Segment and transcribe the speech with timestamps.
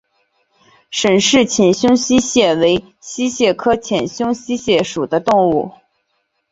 [0.89, 5.73] 沈氏浅胸溪蟹为溪蟹科浅胸溪蟹属的动物。